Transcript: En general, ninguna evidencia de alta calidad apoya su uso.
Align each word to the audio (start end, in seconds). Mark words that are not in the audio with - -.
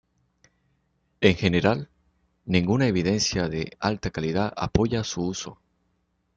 En 1.21 1.35
general, 1.35 1.91
ninguna 2.45 2.87
evidencia 2.87 3.47
de 3.49 3.77
alta 3.79 4.09
calidad 4.09 4.51
apoya 4.57 5.03
su 5.03 5.21
uso. 5.27 5.59